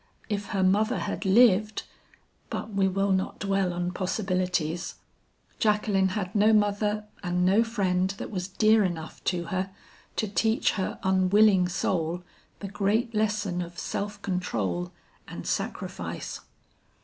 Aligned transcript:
If 0.29 0.47
her 0.47 0.63
mother 0.63 0.97
had 0.97 1.25
lived 1.25 1.83
But 2.49 2.73
we 2.73 2.87
will 2.87 3.11
not 3.11 3.37
dwell 3.37 3.71
on 3.71 3.91
possibilities. 3.91 4.95
Jacqueline 5.59 6.07
had 6.17 6.33
no 6.33 6.53
mother 6.53 7.05
and 7.21 7.45
no 7.45 7.63
friend 7.63 8.09
that 8.17 8.31
was 8.31 8.47
dear 8.47 8.83
enough 8.83 9.23
to 9.25 9.43
her, 9.53 9.69
to 10.15 10.27
teach 10.27 10.71
her 10.71 10.97
unwilling 11.03 11.69
soul 11.69 12.23
the 12.61 12.67
great 12.67 13.13
lesson 13.13 13.61
of 13.61 13.77
self 13.77 14.19
control 14.23 14.91
and 15.27 15.45
sacrifice. 15.45 16.39